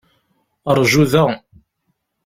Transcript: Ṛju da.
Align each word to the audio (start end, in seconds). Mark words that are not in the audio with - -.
Ṛju 0.77 1.03
da. 1.11 1.25